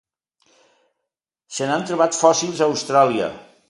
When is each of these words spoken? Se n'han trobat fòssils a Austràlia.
Se 1.59 1.69
n'han 1.71 1.87
trobat 1.93 2.21
fòssils 2.25 2.65
a 2.67 2.71
Austràlia. 2.75 3.35